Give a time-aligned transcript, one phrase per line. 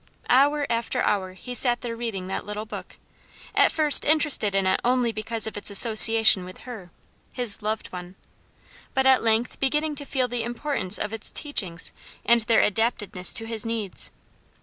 [0.31, 2.97] Hour after hour he sat there reading that little book;
[3.53, 6.89] at first interested in it only because of its association with her
[7.33, 8.15] his loved one;
[8.95, 11.93] but at length beginning to feel the importance of its teachings
[12.25, 14.09] and their adaptedness to his needs.